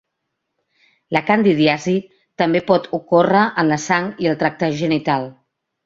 La 1.15 1.21
candidiasi 1.27 1.95
també 2.43 2.63
pot 2.73 2.91
ocórrer 3.01 3.45
en 3.65 3.71
la 3.75 3.81
sang 3.87 4.13
i 4.27 4.33
el 4.35 4.45
tracte 4.45 4.77
genital. 4.85 5.33